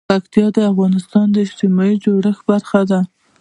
پکتیا 0.09 0.47
د 0.55 0.57
افغانستان 0.71 1.25
د 1.31 1.35
اجتماعي 1.45 1.95
جوړښت 2.03 2.41
برخه 2.49 2.81
ده. 2.89 2.99